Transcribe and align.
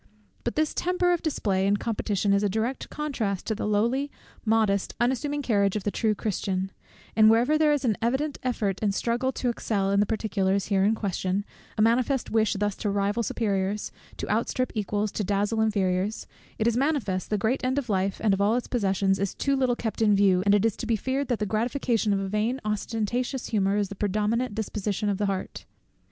But 0.43 0.55
this 0.55 0.73
temper 0.73 1.13
of 1.13 1.21
display 1.21 1.67
and 1.67 1.77
competition 1.77 2.33
is 2.33 2.41
a 2.41 2.49
direct 2.49 2.89
contrast 2.89 3.45
to 3.45 3.53
the 3.53 3.67
lowly, 3.67 4.09
modest, 4.43 4.95
unassuming 4.99 5.43
carriage 5.43 5.75
of 5.75 5.83
the 5.83 5.91
true 5.91 6.15
Christian: 6.15 6.71
and 7.15 7.29
wherever 7.29 7.55
there 7.55 7.71
is 7.71 7.85
an 7.85 7.95
evident 8.01 8.39
effort 8.41 8.79
and 8.81 8.95
struggle 8.95 9.31
to 9.33 9.49
excel 9.49 9.91
in 9.91 9.99
the 9.99 10.07
particulars 10.07 10.65
here 10.69 10.83
in 10.83 10.95
question, 10.95 11.45
a 11.77 11.83
manifest 11.83 12.31
wish 12.31 12.53
thus 12.53 12.75
to 12.77 12.89
rival 12.89 13.21
superiors, 13.21 13.91
to 14.17 14.27
outstrip 14.27 14.71
equals, 14.73 15.11
to 15.11 15.23
dazzle 15.23 15.61
inferiors; 15.61 16.25
it 16.57 16.65
is 16.65 16.75
manifest 16.75 17.29
the 17.29 17.37
great 17.37 17.63
end 17.63 17.77
of 17.77 17.87
life, 17.87 18.19
and 18.23 18.33
of 18.33 18.41
all 18.41 18.55
its 18.55 18.67
possessions, 18.67 19.19
is 19.19 19.35
too 19.35 19.55
little 19.55 19.75
kept 19.75 20.01
in 20.01 20.15
view, 20.15 20.41
and 20.47 20.55
it 20.55 20.65
is 20.65 20.75
to 20.75 20.87
be 20.87 20.95
feared 20.95 21.27
that 21.27 21.37
the 21.37 21.45
gratification 21.45 22.11
of 22.11 22.19
a 22.19 22.27
vain 22.27 22.59
ostentatious 22.65 23.49
humour 23.49 23.77
is 23.77 23.89
the 23.89 23.93
predominant 23.95 24.55
disposition 24.55 25.09
of 25.09 25.19
the 25.19 25.27
heart. 25.27 25.65